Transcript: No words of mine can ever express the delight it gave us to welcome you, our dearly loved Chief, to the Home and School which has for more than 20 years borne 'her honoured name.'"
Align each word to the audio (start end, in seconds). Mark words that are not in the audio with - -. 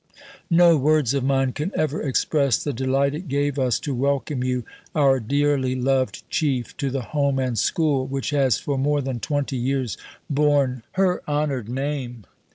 No 0.49 0.77
words 0.77 1.13
of 1.13 1.23
mine 1.23 1.51
can 1.53 1.71
ever 1.75 2.01
express 2.01 2.63
the 2.63 2.73
delight 2.73 3.13
it 3.13 3.27
gave 3.27 3.59
us 3.59 3.79
to 3.81 3.93
welcome 3.93 4.43
you, 4.43 4.65
our 4.95 5.19
dearly 5.19 5.75
loved 5.75 6.27
Chief, 6.27 6.75
to 6.77 6.89
the 6.89 7.03
Home 7.13 7.37
and 7.37 7.55
School 7.55 8.07
which 8.07 8.31
has 8.31 8.57
for 8.57 8.79
more 8.79 9.01
than 9.03 9.19
20 9.19 9.55
years 9.55 9.97
borne 10.27 10.81
'her 10.93 11.21
honoured 11.29 11.69
name.'" 11.69 12.23